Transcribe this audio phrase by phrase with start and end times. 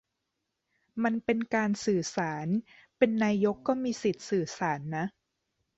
[1.03, 2.47] มันเป็นการสื่อสาร
[2.97, 5.05] เป็นนายกก็มีสิทธิ์สื่อสารนะ